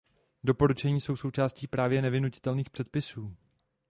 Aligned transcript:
Doporučení 0.43 1.01
jsou 1.01 1.15
součástí 1.17 1.67
právně 1.67 2.01
nevynutitelných 2.01 2.69
předpisů. 2.69 3.35